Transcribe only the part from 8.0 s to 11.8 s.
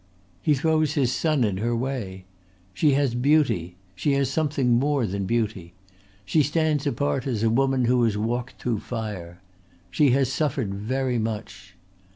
has walked through fire. She has suffered very much.